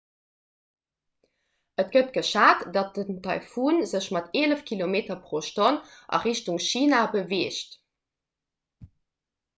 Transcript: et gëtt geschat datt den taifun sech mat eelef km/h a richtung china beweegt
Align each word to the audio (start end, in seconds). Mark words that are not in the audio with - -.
et 1.83 1.91
gëtt 1.95 2.09
geschat 2.15 2.63
datt 2.77 2.97
den 3.09 3.19
taifun 3.27 3.77
sech 3.91 4.09
mat 4.17 4.31
eelef 4.41 4.65
km/h 4.71 5.69
a 6.15 6.17
richtung 6.25 6.59
china 6.71 6.99
beweegt 7.17 7.71